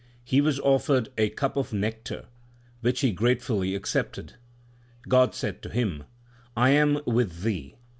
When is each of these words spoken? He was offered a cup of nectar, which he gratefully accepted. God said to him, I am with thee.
He 0.23 0.41
was 0.41 0.59
offered 0.61 1.09
a 1.15 1.29
cup 1.29 1.55
of 1.55 1.71
nectar, 1.73 2.25
which 2.79 3.01
he 3.01 3.11
gratefully 3.11 3.75
accepted. 3.75 4.33
God 5.07 5.35
said 5.35 5.61
to 5.61 5.69
him, 5.69 6.05
I 6.57 6.69
am 6.71 7.01
with 7.05 7.43
thee. 7.43 7.75